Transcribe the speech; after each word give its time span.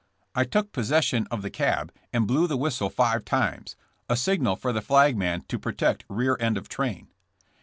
*'I 0.33 0.45
took 0.45 0.71
possession 0.71 1.27
of 1.29 1.43
the 1.43 1.51
cab 1.51 1.93
and 2.11 2.25
blew 2.25 2.47
the 2.47 2.57
whis 2.57 2.79
tle 2.79 2.89
five 2.89 3.23
times, 3.23 3.75
a 4.09 4.15
signal 4.17 4.55
for 4.55 4.73
the 4.73 4.81
flagman 4.81 5.43
to 5.47 5.59
protect 5.59 6.05
rear 6.09 6.35
end 6.39 6.57
of 6.57 6.67
train. 6.67 7.07